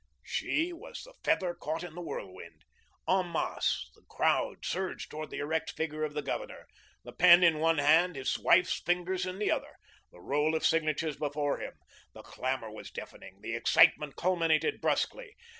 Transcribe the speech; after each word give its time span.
She 0.23 0.73
was 0.73 1.03
the 1.03 1.13
feather 1.23 1.53
caught 1.53 1.83
in 1.83 1.93
the 1.93 2.01
whirlwind. 2.01 2.63
En 3.07 3.31
masse, 3.31 3.91
the 3.93 4.01
crowd 4.09 4.65
surged 4.65 5.11
toward 5.11 5.29
the 5.29 5.37
erect 5.37 5.73
figure 5.73 6.03
of 6.03 6.15
the 6.15 6.23
Governor, 6.23 6.65
the 7.03 7.11
pen 7.11 7.43
in 7.43 7.59
one 7.59 7.77
hand, 7.77 8.15
his 8.15 8.39
wife's 8.39 8.79
fingers 8.81 9.27
in 9.27 9.37
the 9.37 9.51
other, 9.51 9.75
the 10.11 10.19
roll 10.19 10.55
of 10.55 10.65
signatures 10.65 11.17
before 11.17 11.59
him. 11.59 11.73
The 12.15 12.23
clamour 12.23 12.71
was 12.71 12.89
deafening; 12.89 13.41
the 13.41 13.53
excitement 13.53 14.15
culminated 14.15 14.81
brusquely. 14.81 15.35